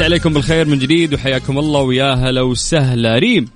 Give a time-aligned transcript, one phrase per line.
[0.00, 3.18] عليكم بالخير من جديد وحياكم الله ويا هلا وسهلا.
[3.18, 3.48] ريم.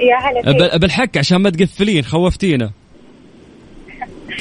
[0.00, 0.16] يا
[0.50, 2.70] هلا بالحق عشان ما تقفلين خوفتينا.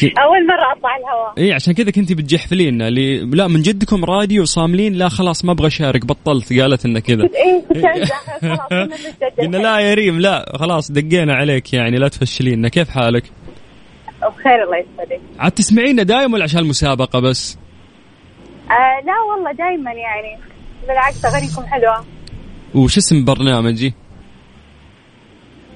[0.03, 1.33] أول مرة أطلع الهواء.
[1.37, 5.67] اي عشان كذا كنتي بتجحفلين اللي لا من جدكم راديو صاملين لا خلاص ما أبغى
[5.67, 7.23] أشارك بطلت قالت إنه كذا.
[9.39, 12.69] قلنا لا يا ريم لا خلاص دقينا عليك يعني لا تفشلينا.
[12.69, 13.23] كيف حالك؟
[14.21, 15.21] بخير الله يسعدك.
[15.39, 17.57] عاد تسمعينا دايم ولا عشان المسابقة بس؟
[18.71, 20.53] آه لا والله دائما يعني.
[20.87, 22.05] بالعكس أغانيكم حلوة.
[22.75, 23.93] وش اسم برنامجي؟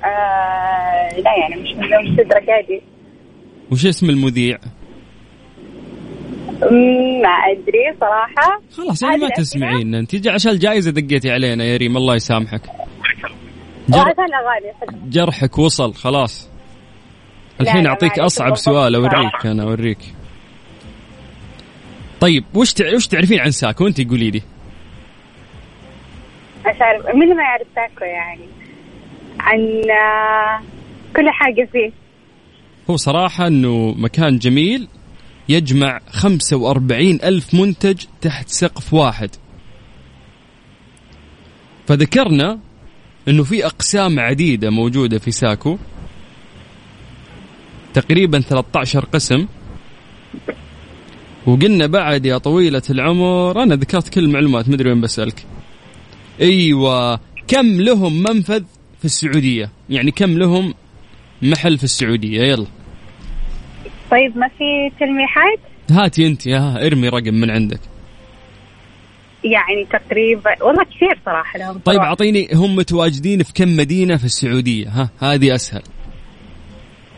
[0.03, 2.81] آه لا يعني مش مش الدرجه دي
[3.71, 4.57] وش اسم المذيع؟
[7.21, 8.61] ما أدري صراحة.
[8.77, 10.27] خلاص يعني ما تسمعين أنت.
[10.27, 12.61] عشان الجائزه دقيتي علينا يا ريم الله يسامحك.
[13.89, 14.13] جر...
[15.09, 16.49] جرحك وصل خلاص.
[17.61, 19.97] الحين أعطيك أصعب سؤال أوريك أنا أوريك.
[22.19, 22.73] طيب وش.
[22.95, 24.41] وش تعرفين عن ساكو؟ أنت قولي لي.
[26.69, 28.47] مش عارف مين ما يعرف تاكو يعني.
[29.39, 30.61] عن آه،
[31.15, 31.91] كل حاجة فيه.
[32.89, 34.87] هو صراحة أنه مكان جميل
[35.49, 39.29] يجمع 45 ألف منتج تحت سقف واحد.
[41.87, 42.59] فذكرنا
[43.27, 45.77] أنه في أقسام عديدة موجودة في ساكو.
[47.93, 49.47] تقريبا 13 قسم.
[51.45, 55.45] وقلنا بعد يا طويلة العمر أنا ذكرت كل المعلومات مدري وين بسألك.
[56.41, 57.19] أيوه.
[57.47, 58.63] كم لهم منفذ
[58.99, 60.73] في السعودية؟ يعني كم لهم
[61.41, 62.65] محل في السعودية؟ يلا.
[64.11, 65.59] طيب ما في تلميحات؟
[65.91, 67.79] هاتي أنت يا ارمي رقم من عندك.
[69.43, 74.87] يعني تقريبا والله كثير صراحة لهم طيب أعطيني هم متواجدين في كم مدينة في السعودية؟
[74.89, 75.81] ها هذه أسهل.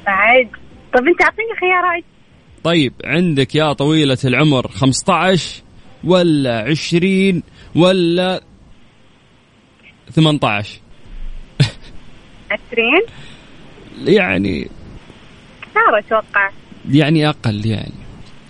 [0.06, 0.50] بعد.
[0.94, 2.04] طيب أنت أعطيني خيارات.
[2.64, 5.64] طيب عندك يا طويلة العمر 15
[6.04, 7.44] ولا 20
[7.76, 8.42] ولا
[10.12, 10.80] 18
[12.52, 13.02] 20
[14.06, 14.70] يعني
[15.62, 16.50] كثار أتوقع.
[16.92, 17.94] يعني أقل يعني.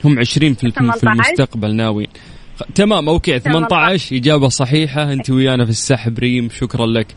[0.06, 2.09] هم 20 في, في المستقبل ناويين.
[2.75, 5.14] تمام أوكي 18 إجابة صحيحة.
[5.14, 7.08] أنت ويانا في السحب ريم شكرا لك.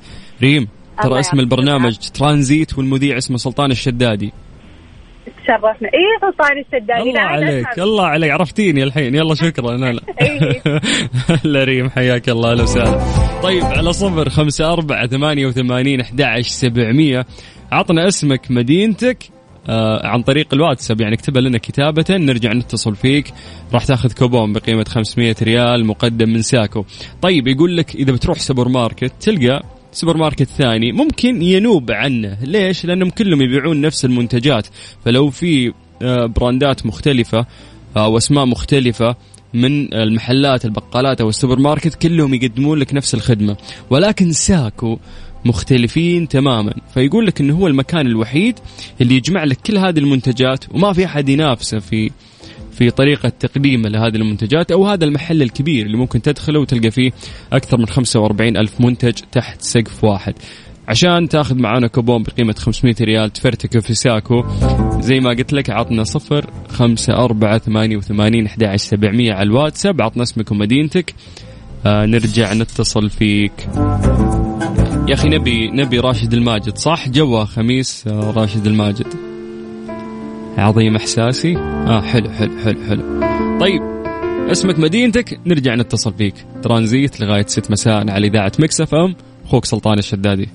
[0.42, 0.68] ريم
[1.02, 4.32] ترى اسم البرنامج ترانزيت والمذيع اسمه سلطان الشدادي.
[5.44, 5.88] تشرفنا.
[5.88, 8.30] اي سلطان السدادي الله عليك الله عليك.
[8.30, 9.14] عرفتيني الحين.
[9.14, 9.76] يلا شكرا.
[9.76, 10.00] لا لا.
[11.52, 12.50] لا ريم حياك الله.
[12.52, 12.98] أهلا وسهلا.
[13.42, 17.26] طيب على صفر خمسة أربعة ثمانية وثمانين أحد سبعمية.
[17.72, 19.18] عطنا اسمك مدينتك
[19.68, 21.00] آه عن طريق الواتساب.
[21.00, 22.04] يعني اكتبها لنا كتابة.
[22.10, 23.26] نرجع نتصل فيك.
[23.72, 26.84] راح تاخذ كوبون بقيمة 500 ريال مقدم من ساكو.
[27.22, 30.92] طيب يقول لك إذا بتروح سوبر ماركت تلقى سوبر ماركت ثاني.
[30.92, 32.38] ممكن ينوب عنه.
[32.42, 34.66] ليش؟ لأنهم كلهم يبيعون نفس المنتجات.
[35.04, 35.72] فلو في
[36.02, 37.46] آه، براندات مختلفة
[37.96, 39.16] أو أسماء مختلفة
[39.54, 43.56] من المحلات البقالات أو السوبر ماركت كلهم يقدمون لك نفس الخدمة.
[43.90, 44.98] ولكن ساكو
[45.44, 46.74] مختلفين تماما.
[46.94, 48.58] فيقول لك إنه هو المكان الوحيد
[49.00, 52.10] اللي يجمع لك كل هذه المنتجات وما في أحد ينافسه في
[52.72, 57.12] في طريقة تقديمه لهذه المنتجات أو هذا المحل الكبير اللي ممكن تدخله وتلقى فيه
[57.52, 60.34] أكثر من 45 ألف منتج تحت سقف واحد.
[60.88, 64.44] عشان تاخذ معانا كوبون بقيمة 500 ريال تفرتك في ساكو
[65.00, 70.02] زي ما قلت لك عطنا صفر خمسة أربعة ثمانية وثمانين أحد سبعمية على الواتساب.
[70.02, 71.14] عطنا اسمك ومدينتك.
[71.86, 73.52] آه نرجع نتصل فيك.
[75.08, 79.31] يا أخي نبي نبي راشد الماجد صح؟ جوا خميس آه راشد الماجد.
[80.58, 81.56] عظيم إحساسي.
[81.56, 83.20] آه حلو حلو حلو حلو.
[83.60, 83.82] طيب
[84.50, 85.40] اسمك مدينتك.
[85.46, 89.14] نرجع نتصل فيك ترانزيت لغاية 6 مساء على إذاعة مكسف إم.
[89.46, 90.48] أخوك سلطان الشدادي.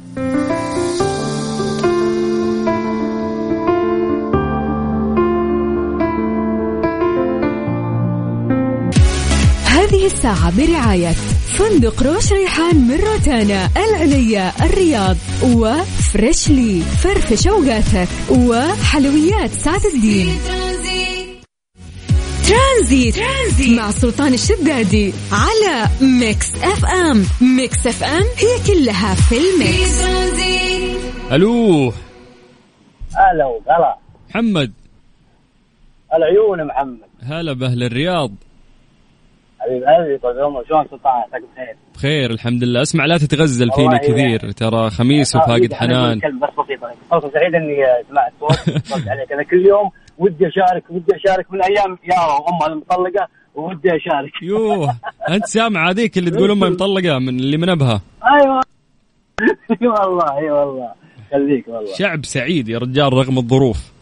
[9.65, 11.13] هذه الساعة برعاية
[11.47, 16.81] فندق روش ريحان من روتانا العليا الرياض وفريشلي.
[16.81, 20.39] فرفش أوقاتك وحلويات سعد الدين.
[22.47, 23.15] ترانزيت.
[23.15, 23.77] ترانزيت.
[23.79, 27.25] مع سلطان الشدادي على Mix FM.
[27.41, 30.01] Mix FM هي كلها في ال mix.
[31.31, 31.93] ألو.
[33.15, 33.97] هلا وغلا.
[34.29, 34.71] محمد.
[36.13, 37.07] العيون محمد.
[37.23, 38.31] هلا بأهل الرياض.
[39.67, 40.17] حبيب قلبي
[41.53, 42.81] بخير بخير الحمد لله.
[42.81, 44.51] اسمع لا تتغزل فيني والله كثير.
[44.51, 46.17] ترى خميس آه، وفاقد حنان.
[46.19, 46.91] بس بسيطة.
[47.11, 47.77] فرصة سعيدة إني
[48.09, 53.27] سمعت صوت عليك أنا كل يوم ودي أشارك ودي أشارك من أيام يارا وامها المطلقة
[53.55, 54.31] ودي أشارك.
[54.49, 54.95] يوه
[55.29, 58.01] أنت سامع هذيك اللي تقول امي مطلقة من اللي من أبها؟
[58.41, 58.61] أيوه.
[59.81, 60.91] اي والله اي والله.
[61.31, 61.93] خليك والله.
[61.93, 63.96] شعب سعيد يا رجال رغم الظروف.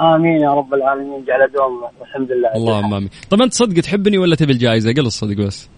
[0.00, 2.52] آمين يا رب العالمين جعل دوم والحمد لله.
[2.56, 3.10] اللهم آمين.
[3.30, 5.70] طب أنت صدق تحبني ولا تبي الجائزة؟ قل الصدق بس.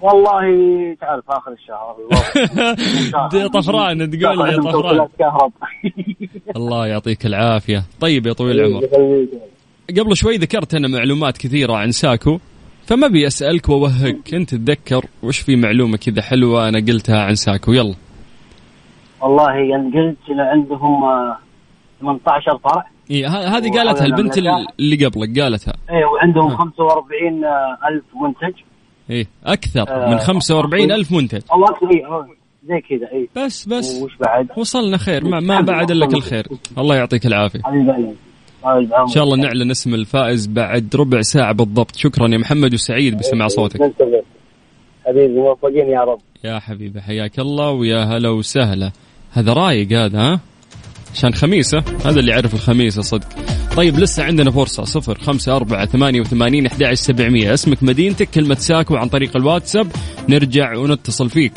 [0.00, 0.42] والله
[1.00, 1.96] تعرف آخر الشهر.
[3.60, 5.08] طفران تقول لي طفران.
[6.56, 7.82] الله يعطيك العافية.
[8.00, 8.86] طيب يا طويل العمر.
[9.98, 12.38] قبل شوي ذكرت أنا معلومات كثيرة عن ساكو
[12.86, 17.72] فما أبي أسألك واوهقك أنت تتذكر وش في معلومة كذا حلوة أنا قلتها عن ساكو؟
[17.72, 17.94] يلا.
[19.20, 21.38] والله يعني قلت عندهم آه،
[22.00, 22.95] 18 فرع.
[23.10, 25.74] ه- هذه قالتها البنت اللي قبلك قالتها.
[25.90, 26.56] إيه وعندهم آه.
[26.56, 28.58] 45 آه، ألف منتج.
[29.10, 30.10] إيه أكثر آه.
[30.10, 31.40] من 45 ألف منتج.
[31.52, 32.24] أو أكثر إيه، أو
[32.68, 34.02] زي كذا اي بس بس.
[34.02, 35.24] وش بعد؟ وصلنا خير.
[35.24, 36.46] ما, ما بعد الا كل خير
[36.78, 37.60] الله يعطيك العافية.
[37.68, 41.96] إن شاء الله نعلن اسم الفائز بعد ربع ساعة بالضبط.
[41.96, 43.92] شكرا يا محمد وسعيد بسمع صوتك.
[45.06, 46.18] حبيبي موفقين يا رب.
[46.44, 48.90] يا حبيبي حياك الله ويا هلا وسهلا.
[49.32, 50.40] هذا رايق هذا ها؟
[51.16, 51.78] عشان خميسة.
[52.04, 53.28] هذا اللي يعرف الخميسة صدق.
[53.76, 54.84] طيب لسه عندنا فرصة.
[54.84, 57.54] صفر خمسة أربعة ثمانية وثمانين أحد سبعمية.
[57.54, 59.92] اسمك مدينتك كلمة ساكو عن طريق الواتساب.
[60.28, 61.52] نرجع ونتصل فيك.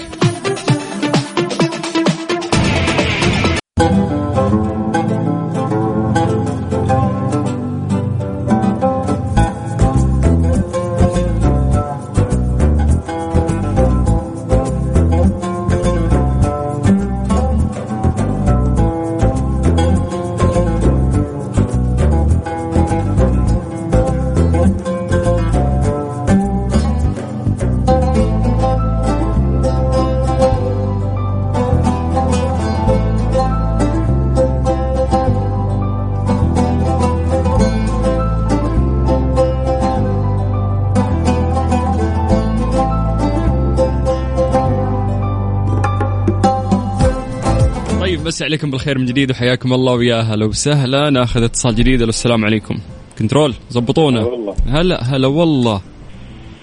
[48.30, 51.10] مسي عليكم بالخير من جديد وحياكم الله ويا هلا وسهلا.
[51.10, 52.02] ناخذ اتصال جديد.
[52.02, 52.80] السلام عليكم.
[53.20, 54.22] كنترول زبطونا.
[54.24, 54.56] والله.
[54.68, 55.82] هلا هلا والله.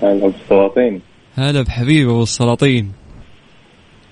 [0.02, 1.00] هلا بالسلاطين
[1.34, 2.92] هلا بحبيبه والسلاطين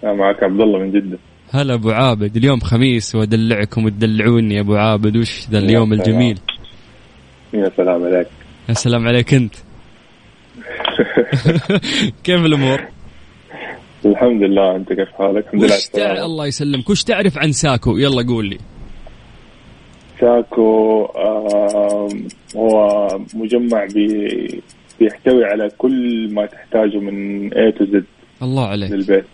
[0.04, 1.18] أنا معك عبد الله من جدة.
[1.50, 2.36] هلا أبو عابد.
[2.36, 5.16] اليوم خميس وادلعكم وتدلعوني يا أبو عابد.
[5.16, 5.98] وش ذا اليوم يا.
[5.98, 6.38] الجميل؟
[7.54, 8.28] يا سلام عليك.
[8.68, 9.54] يا سلام عليك أنت.
[12.24, 12.93] كيف الأمور؟
[14.06, 16.24] الحمد لله أنت كيف حالك؟ الحمد لله تع...
[16.24, 16.90] الله يسلمك.
[16.90, 18.58] وش تعرف عن ساكو؟ يلا قول لي.
[20.20, 24.62] ساكو آم، هو مجمع بي
[25.00, 28.02] بيحتوي على كل ما تحتاجه من A to Z
[28.42, 28.90] الله عليك.
[28.90, 29.24] للبيت.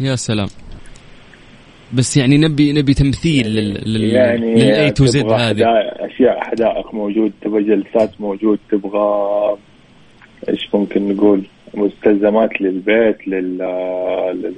[0.00, 0.48] يا سلام.
[1.92, 5.64] بس يعني نبي نبي تمثيل لل لل يعني لل A to Z هذه.
[6.00, 9.56] أشياء حدائق موجود تبغى جلسات موجود تبغى
[10.48, 11.42] إيش ممكن نقول؟
[11.78, 13.58] مستلزمات للبيت لل,
[14.34, 14.54] لل...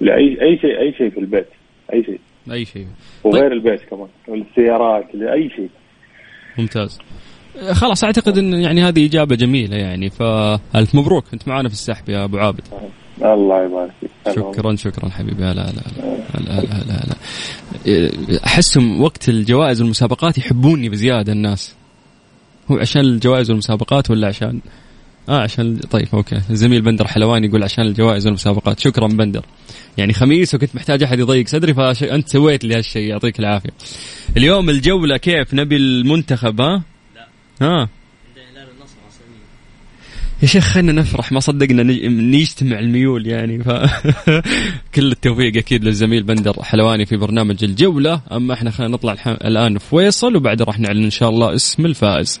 [0.00, 1.48] لأي أي شيء أي شيء في البيت
[1.92, 2.20] أي شيء.
[2.50, 2.86] أي شيء.
[3.24, 5.68] وغير البيت كمان والسيارات لأي شيء.
[6.58, 6.98] ممتاز.
[7.72, 11.24] خلاص أعتقد إن يعني هذه إجابة جميلة يعني فألف مبروك.
[11.32, 12.60] أنت معنا في السحب يا أبو عابد.
[13.22, 14.10] الله يبارك فيك.
[14.34, 15.44] شكرا شكرا حبيبي.
[15.44, 15.82] هلا هلا
[16.34, 17.16] هلا هلا هلا.
[18.46, 21.76] أحسهم وقت الجوائز والمسابقات يحبوني بزيادة الناس.
[22.70, 24.60] هو عشان الجوائز والمسابقات ولا عشان
[25.28, 26.40] آه عشان طيب أوكي.
[26.50, 28.80] الزميل بندر حلوان يقول عشان الجوائز والمسابقات.
[28.80, 29.44] شكرا بندر.
[29.98, 33.70] يعني خميس وكنت محتاج أحد يضيق صدري فانت سويت لي هالشيء يعطيك العافية.
[34.36, 36.82] اليوم الجولة كيف؟ نبي المنتخب ها؟
[37.62, 37.88] ها
[40.42, 43.68] يا شيخ خلينا نفرح ما صدقنا نج- نجتمع الميول يعني ف
[44.94, 48.20] كل التوفيق أكيد للزميل بندر حلواني في برنامج الجولة.
[48.32, 49.16] أما إحنا خلينا نطلع.
[49.26, 52.40] الآن فيصل وبعد راح نعلن إن شاء الله اسم الفائز.